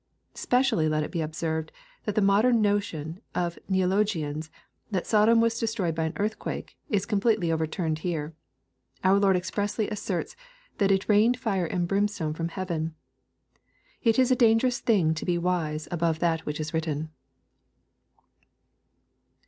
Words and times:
Specially 0.33 0.89
let 0.89 1.03
it 1.03 1.11
be 1.11 1.21
observed, 1.21 1.71
that 2.05 2.15
the 2.15 2.23
modern 2.23 2.59
notion 2.59 3.21
of 3.35 3.59
Neologians, 3.69 4.49
that 4.89 5.05
Sodom 5.05 5.41
was 5.41 5.59
destroyed 5.59 5.93
by 5.93 6.05
an 6.05 6.13
earthquake, 6.15 6.75
is 6.89 7.05
completely 7.05 7.51
overturned 7.51 7.99
here. 7.99 8.33
Our 9.03 9.19
Lord 9.19 9.35
ex 9.37 9.51
pressly 9.51 9.91
asserts, 9.91 10.35
that" 10.79 10.91
It 10.91 11.07
rained 11.07 11.37
fire 11.37 11.67
and 11.67 11.87
brimstone 11.87 12.33
from 12.33 12.47
heaven." 12.47 12.95
It 14.01 14.17
is 14.17 14.31
a 14.31 14.35
dangerous 14.35 14.79
thing 14.79 15.13
to 15.13 15.23
be 15.23 15.37
wise 15.37 15.87
above 15.91 16.17
that 16.17 16.47
which 16.47 16.59
is 16.59 16.71
writtfjn. 16.71 17.09